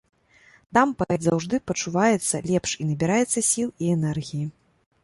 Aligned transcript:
Там 0.77 0.93
паэт 1.01 1.21
заўжды 1.27 1.59
пачуваецца 1.73 2.43
лепш 2.53 2.75
і 2.81 2.89
набіраецца 2.89 3.47
сіл 3.51 3.69
і 3.85 3.97
энергіі. 3.99 4.45